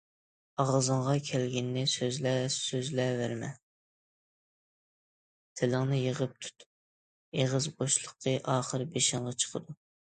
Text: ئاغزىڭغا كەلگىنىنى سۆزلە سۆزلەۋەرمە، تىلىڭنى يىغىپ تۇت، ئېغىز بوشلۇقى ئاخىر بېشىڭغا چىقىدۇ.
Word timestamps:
ئاغزىڭغا 0.61 1.11
كەلگىنىنى 1.27 1.83
سۆزلە 1.91 2.31
سۆزلەۋەرمە، 2.55 3.51
تىلىڭنى 5.61 6.03
يىغىپ 6.03 6.37
تۇت، 6.47 6.69
ئېغىز 6.69 7.73
بوشلۇقى 7.81 8.39
ئاخىر 8.59 8.91
بېشىڭغا 8.99 9.41
چىقىدۇ. 9.43 9.83